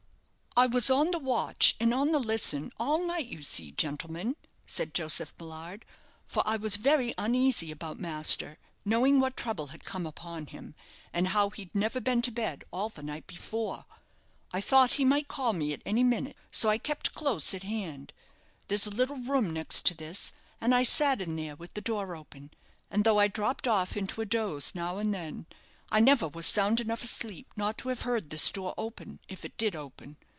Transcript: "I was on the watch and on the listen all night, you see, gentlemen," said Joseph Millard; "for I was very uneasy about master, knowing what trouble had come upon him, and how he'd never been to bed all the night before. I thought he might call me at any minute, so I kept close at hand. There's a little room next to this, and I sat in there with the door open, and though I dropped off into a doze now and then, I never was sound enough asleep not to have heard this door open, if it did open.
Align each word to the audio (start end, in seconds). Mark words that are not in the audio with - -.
"I 0.57 0.67
was 0.67 0.91
on 0.91 1.11
the 1.11 1.17
watch 1.17 1.77
and 1.79 1.93
on 1.93 2.11
the 2.11 2.19
listen 2.19 2.73
all 2.77 3.01
night, 3.05 3.27
you 3.27 3.41
see, 3.41 3.71
gentlemen," 3.71 4.35
said 4.65 4.93
Joseph 4.93 5.33
Millard; 5.39 5.85
"for 6.27 6.43
I 6.45 6.57
was 6.57 6.75
very 6.75 7.13
uneasy 7.17 7.71
about 7.71 7.97
master, 8.01 8.57
knowing 8.83 9.21
what 9.21 9.37
trouble 9.37 9.67
had 9.67 9.85
come 9.85 10.05
upon 10.05 10.47
him, 10.47 10.75
and 11.13 11.29
how 11.29 11.51
he'd 11.51 11.73
never 11.73 12.01
been 12.01 12.21
to 12.23 12.31
bed 12.31 12.65
all 12.69 12.89
the 12.89 13.01
night 13.01 13.27
before. 13.27 13.85
I 14.51 14.59
thought 14.59 14.91
he 14.99 15.05
might 15.05 15.29
call 15.29 15.53
me 15.53 15.71
at 15.71 15.81
any 15.85 16.03
minute, 16.03 16.35
so 16.51 16.67
I 16.67 16.77
kept 16.77 17.13
close 17.13 17.53
at 17.53 17.63
hand. 17.63 18.11
There's 18.67 18.85
a 18.85 18.89
little 18.91 19.19
room 19.21 19.53
next 19.53 19.85
to 19.85 19.95
this, 19.95 20.33
and 20.59 20.75
I 20.75 20.83
sat 20.83 21.21
in 21.21 21.37
there 21.37 21.55
with 21.55 21.75
the 21.75 21.81
door 21.81 22.13
open, 22.13 22.51
and 22.89 23.05
though 23.05 23.19
I 23.19 23.29
dropped 23.29 23.69
off 23.69 23.95
into 23.95 24.19
a 24.19 24.25
doze 24.25 24.75
now 24.75 24.97
and 24.97 25.13
then, 25.13 25.45
I 25.89 26.01
never 26.01 26.27
was 26.27 26.45
sound 26.45 26.81
enough 26.81 27.03
asleep 27.05 27.47
not 27.55 27.77
to 27.79 27.87
have 27.89 28.01
heard 28.01 28.29
this 28.29 28.49
door 28.49 28.73
open, 28.77 29.19
if 29.29 29.45
it 29.45 29.57
did 29.57 29.77
open. 29.77 30.17